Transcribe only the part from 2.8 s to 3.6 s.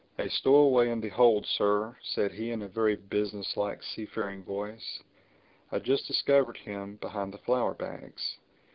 business